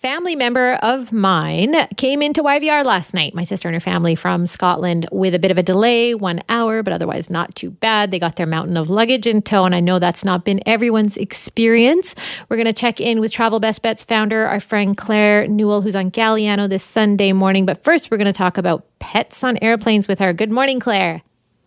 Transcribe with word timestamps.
family 0.00 0.34
member 0.34 0.74
of 0.76 1.12
mine 1.12 1.76
came 1.98 2.22
into 2.22 2.42
YVR 2.42 2.86
last 2.86 3.12
night. 3.12 3.34
My 3.34 3.44
sister 3.44 3.68
and 3.68 3.74
her 3.74 3.80
family 3.80 4.14
from 4.14 4.46
Scotland 4.46 5.06
with 5.12 5.34
a 5.34 5.38
bit 5.38 5.50
of 5.50 5.58
a 5.58 5.62
delay, 5.62 6.14
one 6.14 6.42
hour, 6.48 6.82
but 6.82 6.94
otherwise 6.94 7.28
not 7.28 7.54
too 7.54 7.70
bad. 7.70 8.10
They 8.10 8.18
got 8.18 8.36
their 8.36 8.46
mountain 8.46 8.78
of 8.78 8.88
luggage 8.88 9.26
in 9.26 9.42
tow, 9.42 9.66
and 9.66 9.74
I 9.74 9.80
know 9.80 9.98
that's 9.98 10.24
not 10.24 10.42
been 10.42 10.62
everyone's 10.64 11.18
experience. 11.18 12.14
We're 12.48 12.56
going 12.56 12.64
to 12.64 12.72
check 12.72 12.98
in 12.98 13.20
with 13.20 13.30
Travel 13.30 13.60
Best 13.60 13.82
Bets 13.82 14.02
founder, 14.02 14.46
our 14.46 14.60
friend 14.60 14.96
Claire 14.96 15.46
Newell, 15.46 15.82
who's 15.82 15.96
on 15.96 16.10
Galiano 16.10 16.66
this 16.66 16.82
Sunday 16.82 17.34
morning. 17.34 17.66
But 17.66 17.84
first, 17.84 18.10
we're 18.10 18.16
going 18.16 18.24
to 18.24 18.32
talk 18.32 18.56
about 18.56 18.86
pets 19.00 19.44
on 19.44 19.58
airplanes 19.60 20.08
with 20.08 20.18
her. 20.20 20.32
Good 20.32 20.50
morning, 20.50 20.80
Claire. 20.80 21.20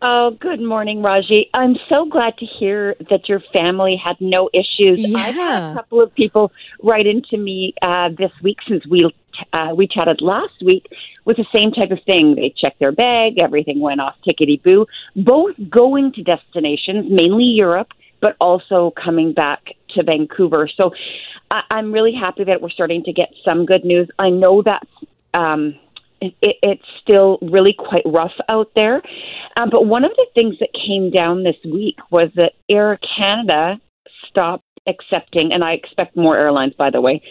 Oh, 0.05 0.31
good 0.37 0.59
morning, 0.59 1.01
Raji. 1.01 1.49
I'm 1.53 1.77
so 1.87 2.05
glad 2.05 2.37
to 2.39 2.45
hear 2.45 2.93
that 3.09 3.29
your 3.29 3.39
family 3.53 3.95
had 3.95 4.17
no 4.19 4.49
issues. 4.53 4.99
Yeah. 4.99 5.17
I've 5.17 5.33
had 5.33 5.71
a 5.71 5.73
couple 5.75 6.01
of 6.01 6.13
people 6.13 6.51
write 6.83 7.07
into 7.07 7.37
me 7.37 7.73
uh, 7.81 8.09
this 8.09 8.31
week 8.43 8.57
since 8.67 8.85
we 8.85 9.09
uh, 9.53 9.69
we 9.73 9.87
chatted 9.87 10.19
last 10.21 10.61
week 10.61 10.87
with 11.23 11.37
the 11.37 11.45
same 11.53 11.71
type 11.71 11.91
of 11.91 11.99
thing. 12.05 12.35
They 12.35 12.53
checked 12.55 12.79
their 12.81 12.91
bag, 12.91 13.39
everything 13.39 13.79
went 13.79 14.01
off 14.01 14.15
tickety 14.27 14.61
boo. 14.61 14.85
Both 15.15 15.55
going 15.69 16.11
to 16.13 16.21
destinations, 16.21 17.09
mainly 17.09 17.45
Europe, 17.45 17.87
but 18.19 18.35
also 18.41 18.91
coming 19.01 19.31
back 19.31 19.61
to 19.91 20.03
Vancouver. 20.03 20.67
So 20.75 20.91
I- 21.49 21.63
I'm 21.71 21.93
really 21.93 22.13
happy 22.13 22.43
that 22.43 22.61
we're 22.61 22.71
starting 22.71 23.03
to 23.05 23.13
get 23.13 23.29
some 23.45 23.65
good 23.65 23.85
news. 23.85 24.09
I 24.19 24.29
know 24.29 24.61
that's 24.61 24.89
um, 25.33 25.75
it, 26.41 26.55
it's 26.61 26.83
still 27.01 27.39
really 27.41 27.75
quite 27.77 28.03
rough 28.05 28.33
out 28.49 28.71
there. 28.75 29.01
Um, 29.57 29.69
but 29.69 29.85
one 29.85 30.03
of 30.05 30.11
the 30.15 30.27
things 30.33 30.55
that 30.59 30.69
came 30.73 31.11
down 31.11 31.43
this 31.43 31.57
week 31.65 31.97
was 32.11 32.29
that 32.35 32.53
Air 32.69 32.99
Canada 33.17 33.79
stopped 34.29 34.65
accepting, 34.87 35.51
and 35.51 35.63
I 35.63 35.73
expect 35.73 36.15
more 36.15 36.37
airlines, 36.37 36.73
by 36.77 36.89
the 36.89 37.01
way, 37.01 37.21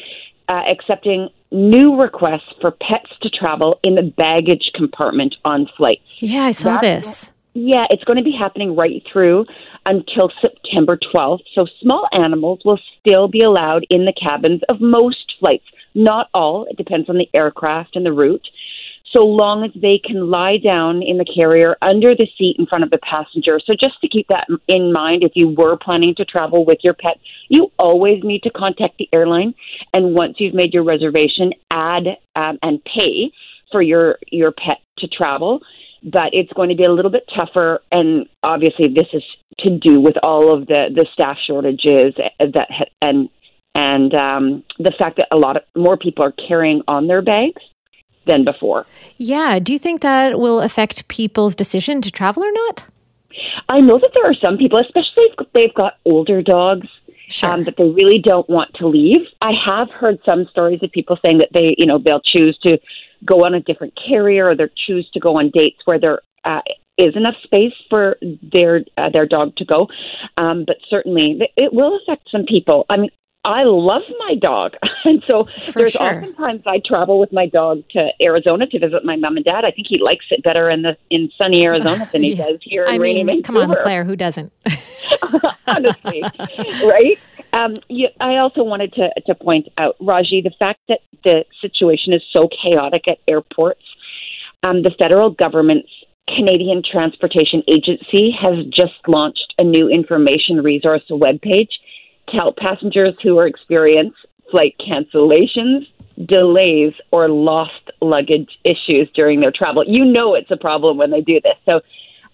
uh, 0.49 0.63
accepting 0.71 1.29
new 1.51 2.01
requests 2.01 2.53
for 2.61 2.71
pets 2.71 3.11
to 3.23 3.31
travel 3.31 3.79
in 3.83 3.95
the 3.95 4.03
baggage 4.03 4.71
compartment 4.75 5.35
on 5.45 5.69
flights. 5.77 6.03
Yeah, 6.19 6.45
I 6.45 6.53
saw 6.53 6.77
That's- 6.81 7.05
this. 7.05 7.33
Yeah, 7.55 7.85
it's 7.91 8.03
going 8.05 8.17
to 8.17 8.25
be 8.25 8.33
happening 8.33 8.75
right 8.75 9.03
through 9.13 9.45
until 9.85 10.31
September 10.41 10.97
12th. 10.97 11.43
So 11.55 11.67
small 11.83 12.09
animals 12.13 12.61
will 12.65 12.81
still 12.99 13.29
be 13.29 13.43
allowed 13.43 13.87
in 13.91 14.07
the 14.07 14.15
cabins 14.15 14.63
of 14.71 14.81
most 14.81 15.35
flights. 15.39 15.65
Not 15.95 16.29
all, 16.33 16.67
it 16.71 16.79
depends 16.79 17.11
on 17.11 17.19
the 17.19 17.29
aircraft 17.35 17.95
and 17.95 18.07
the 18.07 18.13
route. 18.13 18.47
So 19.13 19.21
long 19.21 19.63
as 19.65 19.71
they 19.75 20.01
can 20.03 20.31
lie 20.31 20.57
down 20.57 21.03
in 21.03 21.19
the 21.19 21.25
carrier 21.25 21.77
under 21.83 22.15
the 22.15 22.27
seat 22.39 22.57
in 22.59 22.67
front 22.67 22.83
of 22.83 22.91
the 22.91 22.99
passenger. 22.99 23.61
So 23.65 23.75
just 23.79 24.01
to 24.01 24.09
keep 24.09 24.27
that 24.29 24.47
in 24.69 24.93
mind, 24.93 25.23
if 25.23 25.33
you 25.35 25.49
were 25.49 25.77
planning 25.77 26.15
to 26.17 26.25
travel 26.25 26.65
with 26.65 26.79
your 26.83 26.95
pet, 26.95 27.19
you 27.49 27.71
always 27.79 28.23
need 28.25 28.43
to 28.45 28.51
contact 28.51 28.97
the 28.99 29.09
airline. 29.13 29.55
And 29.93 30.15
once 30.15 30.37
you've 30.39 30.55
made 30.55 30.73
your 30.73 30.85
reservation, 30.85 31.53
add 31.71 32.05
um, 32.37 32.59
and 32.63 32.83
pay 32.85 33.31
for 33.71 33.83
your 33.83 34.19
your 34.31 34.53
pet 34.53 34.79
to 34.99 35.09
travel 35.09 35.61
but 36.05 36.31
it's 36.33 36.53
going 36.55 36.69
to 36.69 36.75
be 36.75 36.85
a 36.85 36.93
little 36.93 37.13
bit 37.13 37.23
tougher. 37.35 37.81
And 37.93 38.27
obviously, 38.43 38.89
this 38.89 39.07
is 39.13 39.23
to 39.61 39.71
do 39.79 40.01
with 40.01 40.17
all 40.23 40.53
of 40.53 40.67
the 40.67 40.89
the 40.93 41.07
staff 41.13 41.37
shortages 41.47 42.15
that 42.41 42.67
ha- 42.71 42.91
and 43.01 43.29
and 43.75 44.13
um, 44.13 44.65
the 44.79 44.93
fact 44.99 45.19
that 45.19 45.29
a 45.31 45.37
lot 45.37 45.57
of 45.57 45.63
more 45.77 45.97
people 45.97 46.25
are 46.25 46.33
carrying 46.33 46.83
on 46.89 47.07
their 47.07 47.23
bags 47.23 47.63
than 48.27 48.45
before. 48.45 48.87
Yeah. 49.19 49.59
Do 49.59 49.73
you 49.73 49.79
think 49.79 50.01
that 50.03 50.39
will 50.39 50.61
affect 50.61 51.09
people's 51.09 51.55
decision 51.55 52.01
to 52.03 52.11
travel 52.11 52.45
or 52.45 52.53
not? 52.53 52.87
I 53.69 53.81
know 53.81 53.99
that 53.99 54.11
there 54.15 54.29
are 54.29 54.35
some 54.35 54.59
people, 54.59 54.79
especially 54.79 55.25
if 55.39 55.53
they've 55.55 55.75
got 55.75 55.95
older 56.05 56.43
dogs. 56.43 56.89
Sure. 57.29 57.51
Um, 57.51 57.65
that 57.65 57.77
they 57.79 57.89
really 57.89 58.19
don't 58.23 58.49
want 58.51 58.75
to 58.75 58.87
leave. 58.87 59.21
I 59.41 59.53
have 59.65 59.89
heard 59.89 60.19
some 60.27 60.47
stories 60.51 60.83
of 60.83 60.93
people 60.93 61.17
saying 61.23 61.39
that 61.39 61.49
they, 61.55 61.75
you 61.79 61.87
know, 61.87 61.99
they'll 61.99 62.21
choose 62.21 62.59
to 62.63 62.77
go 63.25 63.47
on 63.47 63.55
a 63.55 63.61
different 63.61 63.95
carrier 64.07 64.49
or 64.49 64.57
they'll 64.57 64.67
choose 64.87 65.09
to 65.15 65.21
go 65.21 65.39
on 65.39 65.51
dates 65.51 65.79
where 65.87 65.99
there 65.99 66.21
uh, 66.45 66.61
is 66.99 67.17
enough 67.17 67.37
space 67.43 67.73
for 67.89 68.17
their 68.43 68.85
uh, 68.99 69.09
their 69.11 69.27
dog 69.27 69.57
to 69.57 69.65
go. 69.65 69.89
Um, 70.37 70.65
but 70.67 70.77
certainly, 70.91 71.41
it 71.57 71.73
will 71.73 71.99
affect 72.03 72.29
some 72.31 72.45
people. 72.45 72.85
I 72.91 72.99
mean, 72.99 73.11
I 73.45 73.65
love 73.65 74.03
my 74.21 74.37
dog, 74.37 74.75
and 75.05 75.23
so 75.27 75.49
For 75.61 75.73
there's 75.73 75.93
sure. 75.93 76.17
oftentimes 76.19 76.63
I 76.67 76.81
travel 76.85 77.19
with 77.19 77.33
my 77.33 77.47
dog 77.47 77.83
to 77.91 78.11
Arizona 78.21 78.67
to 78.69 78.79
visit 78.79 79.05
my 79.05 79.17
mom 79.17 79.37
and 79.37 79.45
dad. 79.45 79.65
I 79.65 79.73
think 79.73 79.89
he 79.89 79.99
likes 79.99 80.27
it 80.31 80.45
better 80.45 80.71
in 80.71 80.83
the 80.83 80.97
in 81.11 81.29
sunny 81.37 81.65
Arizona 81.65 82.09
than 82.13 82.23
he 82.23 82.35
Yeah. 82.37 82.47
does 82.47 82.59
here 82.63 82.85
in 82.85 82.93
I 82.93 82.97
rainy 82.99 83.25
mean, 83.25 83.43
come 83.43 83.57
on, 83.57 83.75
Claire, 83.81 84.05
who 84.05 84.15
doesn't? 84.15 84.53
honestly, 85.67 86.23
right? 86.85 87.19
Um, 87.53 87.75
you, 87.89 88.09
I 88.21 88.37
also 88.37 88.63
wanted 88.63 88.93
to, 88.95 89.09
to 89.27 89.35
point 89.35 89.69
out, 89.77 89.97
Raji, 90.01 90.41
the 90.43 90.55
fact 90.59 90.81
that 90.89 91.01
the 91.25 91.45
situation 91.61 92.13
is 92.13 92.23
so 92.33 92.49
chaotic 92.63 93.07
at 93.09 93.19
airports. 93.29 93.83
Um, 94.63 94.83
the 94.83 94.93
federal 94.97 95.31
government's 95.31 95.91
Canadian 96.35 96.83
Transportation 96.89 97.63
Agency 97.69 98.31
has 98.41 98.65
just 98.67 98.95
launched 99.09 99.53
a 99.59 99.65
new 99.65 99.89
information 99.89 100.63
resource 100.63 101.03
webpage 101.11 101.71
to 102.29 102.37
help 102.37 102.57
passengers 102.57 103.15
who 103.23 103.39
are 103.39 103.47
experience 103.47 104.15
flight 104.51 104.75
cancellations, 104.81 105.87
delays, 106.27 106.93
or 107.11 107.29
lost 107.29 107.91
luggage 108.01 108.59
issues 108.65 109.09
during 109.15 109.41
their 109.41 109.53
travel. 109.53 109.85
You 109.87 110.05
know 110.05 110.35
it's 110.35 110.51
a 110.51 110.57
problem 110.57 110.99
when 110.99 111.11
they 111.11 111.21
do 111.23 111.41
this. 111.43 111.57
So 111.65 111.81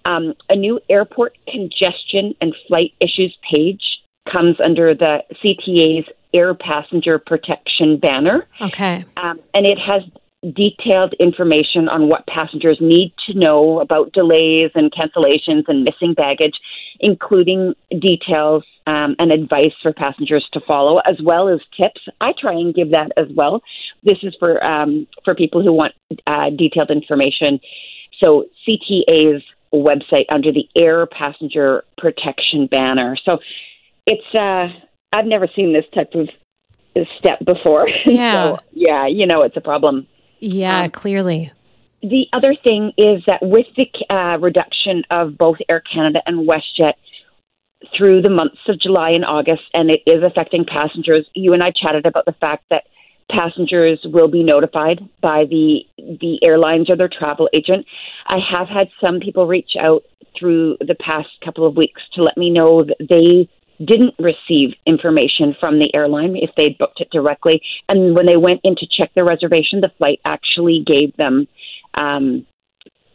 um, 0.05 0.35
a 0.49 0.57
new 0.57 0.81
airport 0.89 1.37
congestion 1.49 2.35
and 2.41 2.55
flight 2.67 2.93
issues 3.01 3.37
page 3.51 3.83
comes 4.31 4.57
under 4.63 4.95
the 4.95 5.23
CTA's 5.43 6.09
Air 6.35 6.55
Passenger 6.55 7.19
Protection 7.19 7.99
banner, 7.99 8.47
Okay. 8.61 9.05
um, 9.17 9.41
and 9.55 9.65
it 9.65 9.79
has 9.79 10.03
detailed 10.55 11.15
information 11.19 11.89
on 11.89 12.09
what 12.09 12.27
passengers 12.27 12.79
need 12.81 13.13
to 13.27 13.35
know 13.35 13.81
about 13.81 14.13
delays 14.13 14.71
and 14.75 14.93
cancellations 14.93 15.65
and 15.69 15.85
missing 15.85 16.15
baggage, 16.15 16.55
including 17.01 17.75
details 18.01 18.65
um, 18.87 19.15
and 19.19 19.33
advice 19.33 19.73
for 19.83 19.93
passengers 19.93 20.47
to 20.53 20.61
follow, 20.67 20.99
as 21.01 21.17
well 21.23 21.49
as 21.49 21.61
tips. 21.77 22.01
I 22.21 22.33
try 22.39 22.53
and 22.53 22.75
give 22.75 22.91
that 22.91 23.13
as 23.17 23.27
well. 23.35 23.63
This 24.03 24.19
is 24.23 24.35
for 24.39 24.63
um, 24.65 25.07
for 25.25 25.35
people 25.35 25.63
who 25.63 25.73
want 25.73 25.95
uh, 26.27 26.51
detailed 26.51 26.91
information. 26.91 27.61
So 28.19 28.47
CTA's 28.67 29.43
website 29.73 30.25
under 30.31 30.51
the 30.53 30.67
Air 30.77 31.07
Passenger 31.07 31.85
Protection 31.99 32.67
banner. 32.67 33.17
So 33.25 33.39
it's 34.07 34.35
uh, 34.35 34.69
I've 35.13 35.27
never 35.27 35.49
seen 35.55 35.73
this 35.73 35.85
type 35.95 36.13
of 36.15 36.29
step 37.19 37.39
before. 37.45 37.89
Yeah. 38.05 38.57
so, 38.57 38.65
yeah, 38.73 39.07
you 39.07 39.27
know 39.27 39.43
it's 39.43 39.57
a 39.57 39.61
problem. 39.61 40.07
Yeah, 40.41 40.85
Um, 40.85 40.91
clearly. 40.91 41.53
The 42.03 42.27
other 42.33 42.55
thing 42.63 42.93
is 42.97 43.23
that 43.27 43.41
with 43.43 43.67
the 43.77 43.89
uh, 44.15 44.39
reduction 44.39 45.03
of 45.11 45.37
both 45.37 45.57
Air 45.69 45.83
Canada 45.93 46.21
and 46.27 46.49
WestJet 46.49 46.95
through 47.97 48.23
the 48.23 48.31
months 48.31 48.59
of 48.69 48.81
July 48.81 49.11
and 49.11 49.25
August, 49.25 49.63
and 49.75 49.91
it 49.91 50.01
is 50.07 50.23
affecting 50.25 50.65
passengers, 50.65 51.27
you 51.35 51.53
and 51.55 51.63
I 51.63 51.73
chatted 51.73 52.07
about 52.07 52.25
the 52.25 52.35
fact 52.41 52.65
that 52.71 52.85
passengers 53.31 54.01
will 54.05 54.29
be 54.29 54.43
notified 54.43 55.01
by 55.21 55.45
the 55.45 55.81
the 55.99 56.39
airlines 56.43 56.89
or 56.89 56.97
their 56.97 57.11
travel 57.11 57.49
agent. 57.53 57.85
I 58.27 58.39
have 58.51 58.69
had 58.69 58.89
some 59.01 59.21
people 59.21 59.47
reach 59.47 59.73
out 59.79 60.03
through 60.39 60.77
the 60.81 60.95
past 60.95 61.29
couple 61.45 61.67
of 61.67 61.77
weeks 61.77 62.01
to 62.15 62.23
let 62.23 62.37
me 62.37 62.49
know 62.51 62.85
that 62.85 62.97
they 63.01 63.49
didn't 63.85 64.15
receive 64.19 64.75
information 64.87 65.55
from 65.61 65.79
the 65.79 65.95
airline 65.95 66.37
if 66.37 66.51
they'd 66.57 66.79
booked 66.79 67.01
it 67.01 67.11
directly. 67.11 67.61
And 67.89 68.15
when 68.15 68.27
they 68.27 68.37
went 68.37 68.61
in 68.65 68.75
to 68.77 68.87
check 68.87 69.15
their 69.15 69.25
reservation, 69.25 69.81
the 69.81 69.93
flight 69.99 70.21
actually 70.25 70.83
gave 70.85 71.17
them 71.17 71.47
um, 71.99 72.47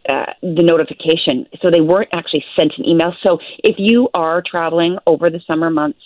uh, 0.07 0.33
the 0.41 0.61
notification. 0.61 1.47
So 1.61 1.71
they 1.71 1.81
weren't 1.81 2.09
actually 2.11 2.44
sent 2.55 2.73
an 2.77 2.85
email. 2.85 3.13
So 3.23 3.39
if 3.59 3.77
you 3.79 4.09
are 4.13 4.44
traveling 4.45 4.97
over 5.07 5.29
the 5.29 5.39
summer 5.47 5.69
months, 5.69 5.99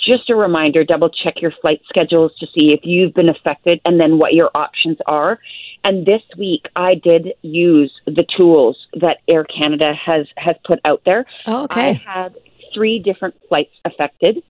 just 0.00 0.30
a 0.30 0.34
reminder 0.34 0.84
double 0.84 1.10
check 1.10 1.34
your 1.40 1.52
flight 1.60 1.80
schedules 1.88 2.32
to 2.40 2.46
see 2.46 2.72
if 2.72 2.80
you've 2.82 3.14
been 3.14 3.28
affected 3.28 3.80
and 3.84 4.00
then 4.00 4.18
what 4.18 4.32
your 4.32 4.50
options 4.54 4.96
are. 5.06 5.38
And 5.84 6.06
this 6.06 6.22
week 6.36 6.66
I 6.74 6.94
did 6.94 7.34
use 7.42 7.92
the 8.06 8.24
tools 8.36 8.76
that 9.00 9.18
Air 9.28 9.44
Canada 9.44 9.92
has 9.94 10.26
has 10.36 10.56
put 10.64 10.80
out 10.84 11.02
there. 11.04 11.24
Oh, 11.46 11.64
okay. 11.64 11.90
I 11.90 11.92
had 11.92 12.34
three 12.74 12.98
different 12.98 13.34
flights 13.48 13.74
affected. 13.84 14.42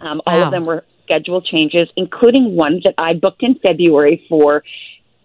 Um, 0.00 0.20
All 0.26 0.42
of 0.42 0.50
them 0.50 0.64
were 0.64 0.84
schedule 1.04 1.42
changes, 1.42 1.88
including 1.96 2.56
one 2.56 2.80
that 2.84 2.94
I 2.98 3.14
booked 3.14 3.42
in 3.42 3.54
February 3.56 4.24
for 4.28 4.64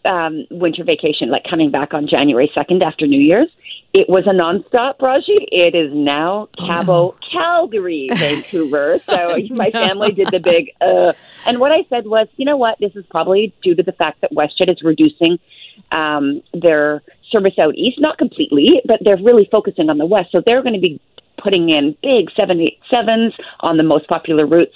um, 0.06 0.46
winter 0.50 0.84
vacation, 0.84 1.30
like 1.30 1.44
coming 1.50 1.72
back 1.72 1.94
on 1.94 2.08
January 2.08 2.52
2nd 2.56 2.82
after 2.82 3.08
New 3.08 3.20
Year's. 3.20 3.50
It 3.92 4.08
was 4.08 4.26
a 4.28 4.34
nonstop, 4.34 5.02
Raji. 5.02 5.48
It 5.52 5.74
is 5.74 5.92
now 5.94 6.48
Cabo, 6.58 7.16
Calgary, 7.32 8.10
Vancouver. 8.14 9.00
So 9.10 9.38
my 9.50 9.72
family 9.72 10.12
did 10.12 10.28
the 10.32 10.40
big, 10.40 10.72
uh, 10.80 11.14
and 11.46 11.60
what 11.60 11.72
I 11.72 11.84
said 11.90 12.06
was, 12.06 12.28
you 12.38 12.46
know 12.46 12.58
what? 12.58 12.78
This 12.80 12.96
is 12.96 13.06
probably 13.10 13.54
due 13.64 13.76
to 13.76 13.84
the 13.84 13.92
fact 13.92 14.22
that 14.22 14.32
WestJet 14.32 14.70
is 14.70 14.84
reducing 14.84 15.40
um, 15.92 16.44
their 16.54 17.02
service 17.32 17.58
out 17.60 17.76
east, 17.76 18.00
not 18.00 18.18
completely, 18.18 18.82
but 18.86 19.00
they're 19.04 19.18
really 19.18 19.48
focusing 19.52 19.90
on 19.90 19.98
the 19.98 20.06
west. 20.06 20.32
So 20.32 20.42
they're 20.46 20.62
going 20.62 20.76
to 20.76 20.80
be 20.80 21.02
putting 21.42 21.70
in 21.70 21.96
big 22.04 22.30
787s 22.38 23.34
on 23.62 23.78
the 23.78 23.84
most 23.84 24.08
popular 24.08 24.46
routes. 24.46 24.76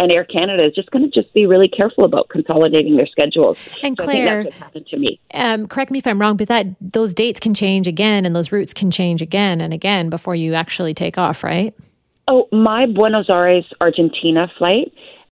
And 0.00 0.10
Air 0.10 0.24
Canada 0.24 0.64
is 0.64 0.74
just 0.74 0.90
going 0.90 1.08
to 1.08 1.10
just 1.10 1.32
be 1.34 1.44
really 1.46 1.68
careful 1.68 2.04
about 2.04 2.30
consolidating 2.30 2.96
their 2.96 3.06
schedules. 3.06 3.58
And 3.82 3.96
So 3.98 4.04
Claire, 4.04 4.50
happened 4.50 4.86
to 4.90 4.98
me. 4.98 5.20
um, 5.34 5.66
correct 5.68 5.90
me 5.90 5.98
if 5.98 6.06
I'm 6.06 6.20
wrong, 6.20 6.36
but 6.36 6.48
that 6.48 6.66
those 6.80 7.12
dates 7.14 7.38
can 7.38 7.52
change 7.52 7.86
again, 7.86 8.24
and 8.24 8.34
those 8.34 8.50
routes 8.50 8.72
can 8.72 8.90
change 8.90 9.20
again 9.20 9.60
and 9.60 9.74
again 9.74 10.08
before 10.08 10.34
you 10.34 10.54
actually 10.54 10.94
take 10.94 11.18
off, 11.18 11.44
right? 11.44 11.74
Oh, 12.26 12.48
my 12.50 12.86
Buenos 12.86 13.28
Aires, 13.28 13.66
Argentina 13.80 14.50
flight 14.56 14.90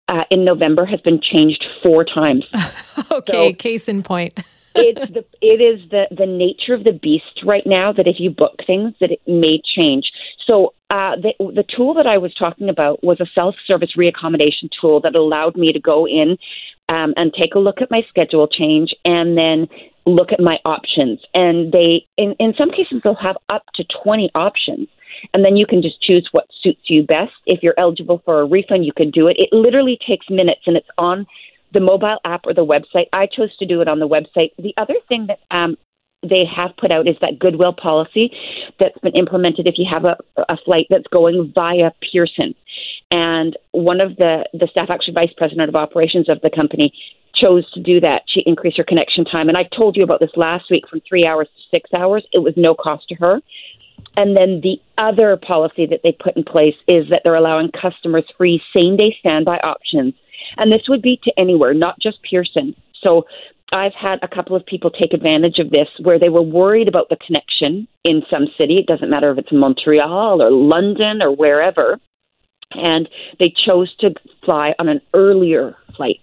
uh, 0.09 0.25
in 0.31 0.45
November 0.45 0.85
has 0.85 1.01
been 1.01 1.21
changed 1.21 1.65
four 1.83 2.05
times. 2.05 2.47
okay, 3.11 3.51
So- 3.51 3.53
case 3.55 3.89
in 3.89 4.03
point. 4.03 4.39
it's 4.75 5.11
the 5.13 5.25
it 5.41 5.61
is 5.61 5.89
the 5.91 6.05
the 6.15 6.27
nature 6.27 6.75
of 6.75 6.85
the 6.85 6.93
beast 6.93 7.43
right 7.45 7.67
now 7.67 7.93
that 7.93 8.07
if 8.07 8.17
you 8.21 8.31
book 8.31 8.61
things 8.67 8.95
that 9.01 9.11
it 9.11 9.21
may 9.27 9.61
change. 9.77 10.13
So 10.49 10.73
uh, 10.91 11.17
the 11.17 11.33
the 11.39 11.65
tool 11.77 11.95
that 11.95 12.07
I 12.07 12.19
was 12.19 12.33
talking 12.35 12.69
about 12.69 13.05
was 13.05 13.21
a 13.21 13.27
self 13.35 13.55
service 13.67 13.91
reaccommodation 13.97 14.71
tool 14.81 15.01
that 15.03 15.15
allowed 15.15 15.57
me 15.57 15.73
to 15.73 15.81
go 15.81 16.07
in 16.07 16.39
um, 16.89 17.13
and 17.17 17.33
take 17.33 17.55
a 17.55 17.59
look 17.59 17.83
at 17.83 17.91
my 17.91 18.03
schedule 18.09 18.49
change 18.49 18.95
and 19.05 19.37
then 19.37 19.69
look 20.07 20.33
at 20.33 20.41
my 20.41 20.59
options. 20.65 21.21
And 21.35 21.73
they 21.73 22.07
in 22.17 22.35
in 22.39 22.55
some 22.57 22.71
cases 22.71 23.03
they'll 23.05 23.15
have 23.15 23.37
up 23.51 23.65
to 23.75 23.85
twenty 24.03 24.31
options. 24.35 24.89
And 25.35 25.45
then 25.45 25.57
you 25.57 25.67
can 25.67 25.83
just 25.83 26.01
choose 26.01 26.29
what 26.33 26.47
suits 26.63 26.83
you 26.89 27.03
best. 27.03 27.33
If 27.45 27.63
you're 27.63 27.79
eligible 27.79 28.23
for 28.25 28.41
a 28.41 28.47
refund, 28.47 28.87
you 28.87 28.93
can 28.93 29.11
do 29.11 29.27
it. 29.27 29.37
It 29.39 29.49
literally 29.53 29.99
takes 30.07 30.31
minutes 30.31 30.61
and 30.67 30.77
it's 30.77 30.89
on 30.97 31.27
the 31.73 31.81
mobile 31.81 32.19
app 32.25 32.43
or 32.47 32.55
the 32.55 32.65
website. 32.65 33.07
I 33.13 33.27
chose 33.27 33.55
to 33.59 33.67
do 33.67 33.81
it 33.81 33.89
on 33.89 33.99
the 33.99 34.09
website. 34.09 34.53
The 34.59 34.75
other 34.77 34.95
thing 35.09 35.27
that 35.27 35.41
um, 35.51 35.77
they 36.23 36.45
have 36.45 36.77
put 36.77 36.91
out 36.91 37.07
is 37.07 37.17
that 37.21 37.39
goodwill 37.39 37.73
policy 37.73 38.33
that's 38.81 38.99
been 38.99 39.15
implemented 39.15 39.67
if 39.67 39.75
you 39.79 39.87
have 39.91 40.05
a, 40.05 40.17
a 40.49 40.57
flight 40.65 40.87
that's 40.91 41.07
going 41.13 41.53
via 41.55 41.93
Pearson. 42.13 42.55
And 43.11 43.57
one 43.73 44.01
of 44.01 44.17
the, 44.17 44.45
the 44.53 44.69
staff, 44.71 44.91
actually 44.91 45.15
vice 45.15 45.33
president 45.37 45.69
of 45.69 45.77
operations 45.77 46.29
of 46.29 46.41
the 46.41 46.51
company, 46.51 46.93
chose 47.35 47.71
to 47.73 47.81
do 47.81 48.01
that. 48.01 48.23
She 48.27 48.43
increased 48.47 48.79
her 48.79 48.85
connection 48.85 49.25
time. 49.25 49.49
And 49.49 49.57
I 49.57 49.65
told 49.77 49.97
you 49.97 50.03
about 50.03 50.21
this 50.21 50.31
last 50.37 50.71
week 50.71 50.89
from 50.89 51.01
three 51.09 51.25
hours 51.25 51.49
to 51.49 51.77
six 51.77 51.91
hours. 51.95 52.27
It 52.33 52.41
was 52.41 52.55
no 52.57 52.75
cost 52.75 53.09
to 53.09 53.15
her. 53.17 53.41
And 54.17 54.37
then 54.37 54.61
the 54.63 54.81
other 54.97 55.37
policy 55.37 55.87
that 55.87 56.01
they 56.03 56.13
put 56.13 56.37
in 56.37 56.43
place 56.43 56.75
is 56.89 57.09
that 57.11 57.23
they're 57.23 57.35
allowing 57.35 57.71
customers 57.71 58.25
free 58.37 58.61
same 58.75 58.97
day 58.97 59.17
standby 59.21 59.59
options. 59.59 60.15
And 60.57 60.73
this 60.73 60.83
would 60.89 61.03
be 61.03 61.21
to 61.25 61.33
anywhere, 61.39 61.75
not 61.75 62.01
just 62.01 62.19
Pearson. 62.29 62.75
So 63.01 63.27
I've 63.73 63.95
had 63.95 64.19
a 64.23 64.29
couple 64.29 64.57
of 64.57 64.65
people 64.65 64.91
take 64.91 65.13
advantage 65.13 65.59
of 65.59 65.71
this 65.71 65.89
where 66.03 66.19
they 66.19 66.31
were 66.31 66.43
worried 66.43 66.89
about 66.89 67.09
the 67.11 67.17
connection 67.25 67.87
in 68.05 68.23
some 68.31 68.47
city. 68.57 68.79
It 68.79 68.87
doesn't 68.87 69.11
matter 69.11 69.31
if 69.31 69.39
it's 69.39 69.53
Montreal 69.53 70.41
or 70.41 70.51
London 70.51 71.21
or 71.21 71.35
wherever. 71.35 71.99
And 72.73 73.09
they 73.39 73.53
chose 73.67 73.95
to 74.01 74.15
fly 74.45 74.75
on 74.79 74.89
an 74.89 75.01
earlier 75.15 75.77
flight. 75.97 76.21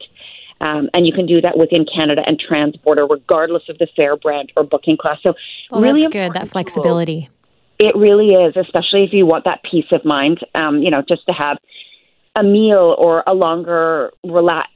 Um, 0.61 0.89
and 0.93 1.05
you 1.05 1.13
can 1.13 1.25
do 1.27 1.41
that 1.41 1.57
within 1.57 1.85
Canada 1.85 2.21
and 2.25 2.41
transborder, 2.41 3.07
regardless 3.09 3.63
of 3.69 3.77
the 3.77 3.87
fare 3.95 4.15
brand 4.15 4.51
or 4.55 4.63
booking 4.63 4.97
class. 4.97 5.17
So, 5.21 5.33
Well, 5.71 5.81
really 5.81 6.03
that's 6.03 6.13
good. 6.13 6.33
That 6.33 6.43
tool. 6.43 6.49
flexibility. 6.49 7.29
It 7.77 7.95
really 7.95 8.29
is, 8.29 8.55
especially 8.55 9.03
if 9.03 9.11
you 9.11 9.25
want 9.25 9.43
that 9.43 9.61
peace 9.69 9.91
of 9.91 10.05
mind. 10.05 10.39
Um, 10.55 10.81
you 10.81 10.89
know, 10.89 11.03
just 11.07 11.25
to 11.25 11.33
have 11.33 11.57
a 12.35 12.43
meal 12.43 12.95
or 12.97 13.23
a 13.27 13.33
longer 13.33 14.11
relax 14.23 14.69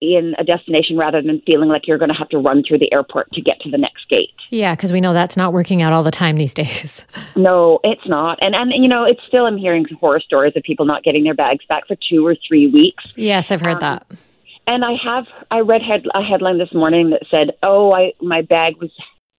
in 0.00 0.34
a 0.38 0.44
destination 0.44 0.96
rather 0.96 1.20
than 1.22 1.40
feeling 1.46 1.68
like 1.68 1.86
you're 1.86 1.98
going 1.98 2.10
to 2.10 2.14
have 2.16 2.28
to 2.30 2.38
run 2.38 2.62
through 2.66 2.78
the 2.78 2.92
airport 2.92 3.30
to 3.32 3.40
get 3.40 3.60
to 3.60 3.70
the 3.70 3.78
next 3.78 4.08
gate. 4.08 4.30
Yeah, 4.50 4.74
because 4.74 4.92
we 4.92 5.00
know 5.00 5.12
that's 5.12 5.36
not 5.36 5.52
working 5.52 5.82
out 5.82 5.92
all 5.92 6.02
the 6.02 6.10
time 6.10 6.36
these 6.36 6.54
days. 6.54 7.04
No, 7.36 7.80
it's 7.84 8.06
not. 8.06 8.38
And 8.40 8.54
and 8.54 8.72
you 8.82 8.88
know, 8.88 9.04
it's 9.04 9.20
still 9.28 9.44
I'm 9.46 9.58
hearing 9.58 9.84
horror 10.00 10.20
stories 10.20 10.54
of 10.56 10.62
people 10.62 10.86
not 10.86 11.02
getting 11.04 11.22
their 11.24 11.34
bags 11.34 11.64
back 11.68 11.86
for 11.86 11.96
two 12.08 12.26
or 12.26 12.34
three 12.48 12.66
weeks. 12.68 13.04
yes, 13.14 13.50
I've 13.50 13.60
heard 13.60 13.74
Um, 13.74 13.80
that. 13.80 14.06
And 14.66 14.84
I 14.84 14.92
have 15.04 15.26
I 15.50 15.60
read 15.60 15.82
head, 15.82 16.04
a 16.14 16.22
headline 16.22 16.58
this 16.58 16.72
morning 16.72 17.10
that 17.10 17.22
said, 17.30 17.52
"Oh, 17.62 17.92
I 17.92 18.12
my 18.22 18.42
bag 18.42 18.76
was 18.80 18.90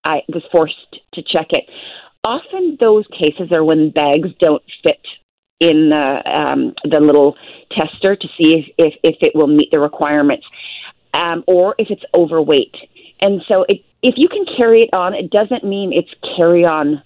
I 0.06 0.22
was 0.30 0.44
forced 0.52 0.76
to 1.16 1.22
check 1.24 1.48
it." 1.52 1.66
Often 2.24 2.78
those 2.80 3.06
cases 3.08 3.52
are 3.52 3.64
when 3.64 3.90
bags 3.90 4.30
don't 4.40 4.64
fit 4.84 5.00
in 5.60 5.90
the 5.90 6.22
um, 6.30 6.74
the 6.84 7.00
little 7.00 7.36
tester 7.72 8.16
to 8.16 8.28
see 8.38 8.64
if, 8.64 8.66
if 8.78 8.94
if 9.04 9.16
it 9.22 9.36
will 9.36 9.48
meet 9.48 9.72
the 9.72 9.80
requirements, 9.80 10.46
um, 11.14 11.44
or 11.48 11.76
if 11.78 11.88
it's 11.90 12.04
overweight. 12.14 12.76
And 13.20 13.42
so, 13.48 13.66
it, 13.68 13.82
if 14.04 14.16
you 14.18 14.28
can 14.30 14.46
carry 14.58 14.84
it 14.84 14.94
on, 14.94 15.14
it 15.14 15.32
doesn't 15.32 15.64
mean 15.64 15.92
it's 15.94 16.14
carry 16.38 16.64
on. 16.64 17.02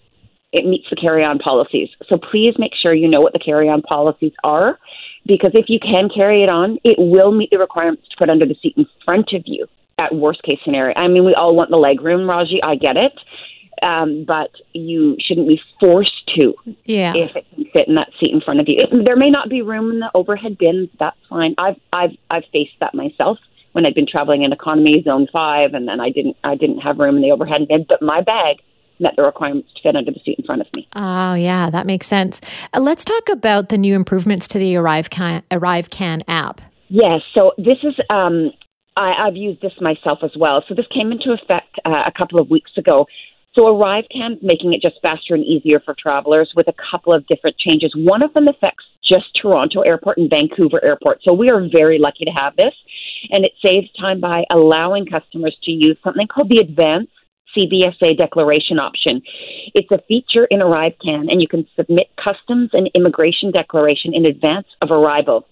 It 0.51 0.65
meets 0.65 0.87
the 0.89 0.97
carry 0.97 1.23
on 1.23 1.39
policies. 1.39 1.87
So 2.09 2.17
please 2.17 2.55
make 2.57 2.73
sure 2.75 2.93
you 2.93 3.07
know 3.07 3.21
what 3.21 3.31
the 3.31 3.39
carry 3.39 3.69
on 3.69 3.81
policies 3.81 4.33
are 4.43 4.77
because 5.25 5.51
if 5.53 5.65
you 5.69 5.79
can 5.79 6.09
carry 6.13 6.43
it 6.43 6.49
on, 6.49 6.77
it 6.83 6.97
will 6.99 7.31
meet 7.31 7.51
the 7.51 7.57
requirements 7.57 8.07
to 8.09 8.15
put 8.17 8.29
under 8.29 8.45
the 8.45 8.55
seat 8.61 8.73
in 8.75 8.85
front 9.05 9.31
of 9.33 9.43
you 9.45 9.67
at 9.97 10.13
worst 10.15 10.41
case 10.43 10.59
scenario. 10.63 10.95
I 10.97 11.07
mean, 11.07 11.25
we 11.25 11.35
all 11.35 11.55
want 11.55 11.69
the 11.69 11.77
leg 11.77 12.01
room, 12.01 12.29
Raji. 12.29 12.61
I 12.63 12.75
get 12.75 12.97
it. 12.97 13.13
Um, 13.81 14.25
but 14.27 14.51
you 14.73 15.15
shouldn't 15.19 15.47
be 15.47 15.59
forced 15.79 16.27
to 16.35 16.53
Yeah. 16.85 17.13
if 17.15 17.35
it 17.35 17.45
can 17.55 17.65
fit 17.73 17.87
in 17.87 17.95
that 17.95 18.09
seat 18.19 18.31
in 18.31 18.41
front 18.41 18.59
of 18.59 18.67
you. 18.67 18.83
It, 18.83 19.05
there 19.05 19.15
may 19.15 19.29
not 19.29 19.49
be 19.49 19.61
room 19.61 19.89
in 19.91 19.99
the 19.99 20.11
overhead 20.13 20.57
bins. 20.57 20.89
That's 20.99 21.17
fine. 21.29 21.55
I've 21.57 21.77
I've 21.91 22.11
I've 22.29 22.43
faced 22.53 22.73
that 22.79 22.93
myself 22.93 23.39
when 23.71 23.85
I'd 23.85 23.95
been 23.95 24.07
traveling 24.07 24.43
in 24.43 24.51
economy 24.53 25.01
zone 25.03 25.27
five, 25.33 25.73
and 25.73 25.87
then 25.87 25.99
I 25.99 26.09
didn't 26.11 26.37
I 26.43 26.55
didn't 26.55 26.79
have 26.79 26.99
room 26.99 27.15
in 27.15 27.21
the 27.21 27.31
overhead 27.31 27.67
bin, 27.67 27.85
but 27.89 28.01
my 28.01 28.21
bag 28.21 28.57
met 28.99 29.15
the 29.15 29.23
requirements 29.23 29.69
to 29.75 29.81
fit 29.81 29.95
under 29.95 30.11
the 30.11 30.19
seat 30.23 30.37
in 30.37 30.45
front 30.45 30.61
of 30.61 30.67
me. 30.75 30.87
Oh, 30.95 31.33
yeah, 31.33 31.71
that 31.71 31.87
makes 31.87 32.05
sense. 32.05 32.39
Uh, 32.71 32.79
let's 32.79 33.03
talk 33.03 33.29
about 33.29 33.69
the 33.69 33.77
new 33.77 33.95
improvements 33.95 34.47
to 34.49 34.59
the 34.59 34.75
ArriveCan, 34.75 35.41
Arrive 35.51 35.89
Can 35.89 36.21
app. 36.27 36.61
Yes. 36.89 37.21
So 37.33 37.53
this 37.57 37.77
is 37.83 37.95
um, 38.11 38.51
I, 38.95 39.13
I've 39.25 39.35
used 39.35 39.61
this 39.61 39.73
myself 39.81 40.19
as 40.21 40.31
well. 40.37 40.63
So 40.67 40.75
this 40.75 40.85
came 40.93 41.11
into 41.11 41.31
effect 41.31 41.79
uh, 41.85 42.03
a 42.05 42.11
couple 42.15 42.39
of 42.39 42.49
weeks 42.51 42.71
ago. 42.77 43.07
So 43.53 43.63
ArriveCan 43.63 44.37
is 44.37 44.39
making 44.41 44.73
it 44.73 44.81
just 44.81 45.01
faster 45.01 45.35
and 45.35 45.43
easier 45.43 45.81
for 45.81 45.93
travelers 45.99 46.51
with 46.55 46.69
a 46.69 46.73
couple 46.89 47.13
of 47.13 47.27
different 47.27 47.57
changes. 47.57 47.91
One 47.95 48.21
of 48.21 48.33
them 48.33 48.47
affects 48.47 48.85
just 49.03 49.25
Toronto 49.41 49.81
Airport 49.81 50.17
and 50.17 50.29
Vancouver 50.29 50.83
Airport. 50.83 51.19
So 51.21 51.33
we 51.33 51.49
are 51.49 51.67
very 51.69 51.99
lucky 51.99 52.23
to 52.23 52.31
have 52.31 52.55
this, 52.55 52.73
and 53.29 53.43
it 53.43 53.51
saves 53.61 53.89
time 53.99 54.21
by 54.21 54.45
allowing 54.51 55.05
customers 55.05 55.57
to 55.63 55.71
use 55.71 55.97
something 56.01 56.27
called 56.27 56.47
the 56.47 56.59
Advanced 56.59 57.11
CBSA 57.57 58.17
declaration 58.17 58.79
option. 58.79 59.21
It's 59.73 59.91
a 59.91 59.99
feature 60.07 60.45
in 60.45 60.61
ArriveCan, 60.61 61.29
and 61.29 61.41
you 61.41 61.47
can 61.49 61.67
submit 61.75 62.07
customs 62.23 62.69
and 62.71 62.89
immigration 62.95 63.51
declaration 63.51 64.13
in 64.13 64.25
advance 64.25 64.67
of 64.81 64.91
arrival. 64.91 65.45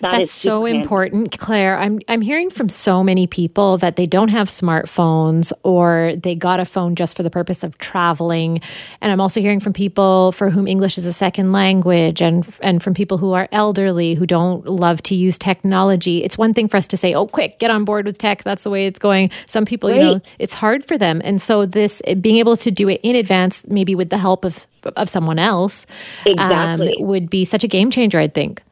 That 0.00 0.12
That's 0.12 0.30
so 0.30 0.66
important, 0.66 1.38
Claire. 1.38 1.78
I'm 1.78 2.00
I'm 2.08 2.22
hearing 2.22 2.50
from 2.50 2.68
so 2.68 3.04
many 3.04 3.26
people 3.26 3.78
that 3.78 3.96
they 3.96 4.06
don't 4.06 4.30
have 4.30 4.48
smartphones 4.48 5.52
or 5.62 6.14
they 6.16 6.34
got 6.34 6.58
a 6.58 6.64
phone 6.64 6.94
just 6.96 7.16
for 7.16 7.22
the 7.22 7.30
purpose 7.30 7.62
of 7.62 7.76
traveling. 7.78 8.60
And 9.00 9.12
I'm 9.12 9.20
also 9.20 9.40
hearing 9.40 9.60
from 9.60 9.72
people 9.72 10.32
for 10.32 10.48
whom 10.50 10.66
English 10.66 10.96
is 10.96 11.06
a 11.06 11.12
second 11.12 11.52
language 11.52 12.22
and 12.22 12.46
and 12.62 12.82
from 12.82 12.94
people 12.94 13.18
who 13.18 13.32
are 13.32 13.48
elderly 13.52 14.14
who 14.14 14.26
don't 14.26 14.66
love 14.66 15.02
to 15.04 15.14
use 15.14 15.38
technology. 15.38 16.24
It's 16.24 16.38
one 16.38 16.54
thing 16.54 16.68
for 16.68 16.76
us 16.76 16.86
to 16.88 16.96
say, 16.96 17.14
"Oh, 17.14 17.26
quick, 17.26 17.58
get 17.58 17.70
on 17.70 17.84
board 17.84 18.06
with 18.06 18.18
tech. 18.18 18.42
That's 18.42 18.64
the 18.64 18.70
way 18.70 18.86
it's 18.86 18.98
going." 18.98 19.30
Some 19.46 19.64
people, 19.66 19.90
you 19.90 19.98
know, 19.98 20.20
it's 20.38 20.54
hard 20.54 20.84
for 20.84 20.96
them. 20.96 21.20
And 21.24 21.42
so 21.42 21.66
this 21.66 22.00
being 22.20 22.38
able 22.38 22.56
to 22.56 22.70
do 22.70 22.88
it 22.88 23.00
in 23.02 23.16
advance, 23.16 23.66
maybe 23.68 23.94
with 23.94 24.10
the 24.10 24.18
help 24.18 24.44
of 24.44 24.66
of 24.96 25.08
someone 25.10 25.38
else, 25.38 25.84
Exactly. 26.24 26.94
um, 26.98 27.06
would 27.06 27.28
be 27.28 27.44
such 27.44 27.64
a 27.64 27.68
game 27.68 27.90
changer, 27.90 28.18
I 28.18 28.28
think. 28.28 28.62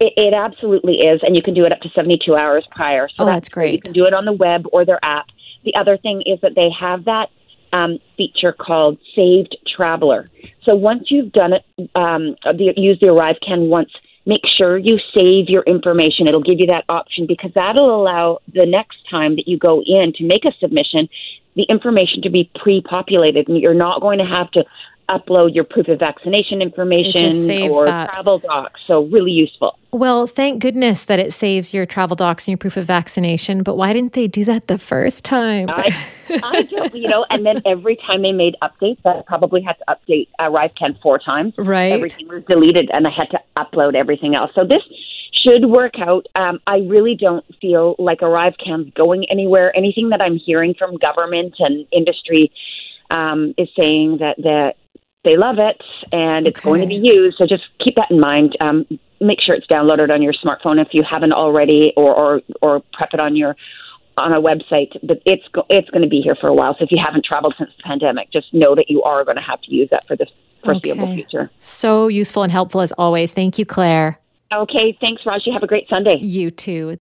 It, 0.00 0.12
it 0.16 0.34
absolutely 0.34 0.96
is, 0.96 1.20
and 1.22 1.36
you 1.36 1.42
can 1.42 1.54
do 1.54 1.64
it 1.64 1.72
up 1.72 1.80
to 1.80 1.88
72 1.90 2.34
hours 2.34 2.66
prior. 2.70 3.08
So 3.08 3.24
Oh, 3.24 3.26
that's 3.26 3.48
great. 3.48 3.74
You 3.74 3.80
can 3.80 3.92
do 3.92 4.04
it 4.04 4.14
on 4.14 4.24
the 4.24 4.32
web 4.32 4.66
or 4.72 4.84
their 4.84 5.04
app. 5.04 5.26
The 5.64 5.74
other 5.74 5.96
thing 5.96 6.22
is 6.26 6.40
that 6.42 6.54
they 6.54 6.68
have 6.78 7.04
that 7.04 7.28
um, 7.72 7.98
feature 8.16 8.52
called 8.52 8.98
Saved 9.14 9.56
Traveler. 9.66 10.26
So 10.64 10.74
once 10.74 11.10
you've 11.10 11.32
done 11.32 11.52
it, 11.52 11.64
um, 11.94 12.36
the, 12.44 12.72
use 12.76 12.98
the 13.00 13.06
ArriveCan 13.06 13.68
once, 13.68 13.90
make 14.24 14.42
sure 14.56 14.76
you 14.76 14.98
save 15.14 15.48
your 15.48 15.62
information. 15.62 16.26
It'll 16.26 16.42
give 16.42 16.58
you 16.58 16.66
that 16.66 16.84
option 16.88 17.26
because 17.26 17.52
that'll 17.54 18.00
allow 18.00 18.38
the 18.52 18.66
next 18.66 18.98
time 19.10 19.36
that 19.36 19.46
you 19.46 19.58
go 19.58 19.82
in 19.86 20.12
to 20.16 20.24
make 20.24 20.44
a 20.44 20.52
submission, 20.60 21.08
the 21.54 21.64
information 21.64 22.22
to 22.22 22.30
be 22.30 22.50
pre-populated, 22.56 23.48
and 23.48 23.58
you're 23.58 23.74
not 23.74 24.00
going 24.00 24.18
to 24.18 24.26
have 24.26 24.50
to 24.52 24.64
upload 25.08 25.54
your 25.54 25.64
proof 25.64 25.88
of 25.88 25.98
vaccination 25.98 26.60
information 26.60 27.26
or 27.72 27.84
that. 27.84 28.12
travel 28.12 28.38
docs. 28.38 28.80
So 28.86 29.04
really 29.04 29.30
useful. 29.30 29.78
Well, 29.92 30.26
thank 30.26 30.60
goodness 30.60 31.04
that 31.06 31.18
it 31.18 31.32
saves 31.32 31.72
your 31.72 31.86
travel 31.86 32.16
docs 32.16 32.46
and 32.46 32.52
your 32.52 32.58
proof 32.58 32.76
of 32.76 32.84
vaccination. 32.84 33.62
But 33.62 33.76
why 33.76 33.92
didn't 33.92 34.12
they 34.12 34.26
do 34.26 34.44
that 34.44 34.66
the 34.66 34.78
first 34.78 35.24
time? 35.24 35.70
I, 35.70 35.96
I 36.42 36.62
don't, 36.62 36.94
you 36.94 37.08
know, 37.08 37.24
and 37.30 37.46
then 37.46 37.62
every 37.64 37.96
time 37.96 38.22
they 38.22 38.32
made 38.32 38.56
updates, 38.62 38.98
I 39.04 39.22
probably 39.26 39.62
had 39.62 39.76
to 39.78 39.84
update 39.88 40.28
uh, 40.38 40.50
ArriveCan 40.50 41.00
four 41.00 41.18
times. 41.18 41.54
Right. 41.56 41.92
Everything 41.92 42.28
was 42.28 42.44
deleted, 42.44 42.90
and 42.92 43.06
I 43.06 43.10
had 43.10 43.30
to 43.30 43.40
upload 43.56 43.94
everything 43.94 44.34
else. 44.34 44.50
So 44.54 44.64
this 44.64 44.82
should 45.32 45.66
work 45.66 45.94
out. 45.98 46.26
Um, 46.34 46.60
I 46.66 46.78
really 46.78 47.14
don't 47.14 47.44
feel 47.60 47.94
like 47.98 48.20
ArriveCan's 48.20 48.92
going 48.94 49.24
anywhere. 49.30 49.74
Anything 49.76 50.08
that 50.10 50.20
I'm 50.20 50.36
hearing 50.36 50.74
from 50.78 50.96
government 50.96 51.54
and 51.58 51.86
industry 51.92 52.50
um, 53.10 53.54
is 53.56 53.68
saying 53.76 54.18
that 54.18 54.36
the 54.38 54.74
they 55.26 55.36
love 55.36 55.58
it, 55.58 55.82
and 56.12 56.46
it's 56.46 56.56
Okay. 56.58 56.64
going 56.64 56.80
to 56.80 56.86
be 56.86 56.94
used. 56.94 57.36
So 57.36 57.46
just 57.46 57.64
keep 57.84 57.96
that 57.96 58.10
in 58.10 58.18
mind. 58.18 58.56
Um, 58.60 58.86
make 59.20 59.40
sure 59.42 59.54
it's 59.54 59.66
downloaded 59.66 60.10
on 60.10 60.22
your 60.22 60.32
smartphone 60.32 60.80
if 60.80 60.88
you 60.92 61.02
haven't 61.02 61.32
already, 61.32 61.92
or 61.96 62.14
or, 62.14 62.40
or 62.62 62.82
prep 62.94 63.12
it 63.12 63.20
on 63.20 63.36
your 63.36 63.54
on 64.16 64.32
a 64.32 64.40
website. 64.40 64.92
But 65.02 65.20
it's 65.26 65.46
go- 65.52 65.66
it's 65.68 65.90
going 65.90 66.02
to 66.02 66.08
be 66.08 66.20
here 66.22 66.36
for 66.40 66.46
a 66.48 66.54
while. 66.54 66.74
So 66.78 66.84
if 66.84 66.90
you 66.92 66.98
haven't 67.04 67.24
traveled 67.24 67.54
since 67.58 67.70
the 67.76 67.82
pandemic, 67.82 68.30
just 68.32 68.54
know 68.54 68.74
that 68.76 68.88
you 68.88 69.02
are 69.02 69.24
going 69.24 69.36
to 69.36 69.42
have 69.42 69.60
to 69.62 69.70
use 69.74 69.88
that 69.90 70.06
for 70.06 70.16
the 70.16 70.26
foreseeable 70.64 71.04
Okay. 71.04 71.16
future. 71.16 71.50
So 71.58 72.08
useful 72.08 72.42
and 72.44 72.52
helpful 72.52 72.80
as 72.80 72.92
always. 72.92 73.32
Thank 73.32 73.58
you, 73.58 73.66
Claire. 73.66 74.18
Okay, 74.54 74.96
thanks, 75.00 75.22
Raj. 75.26 75.42
You 75.44 75.52
have 75.52 75.64
a 75.64 75.66
great 75.66 75.88
Sunday. 75.88 76.18
You 76.20 76.52
too. 76.52 76.94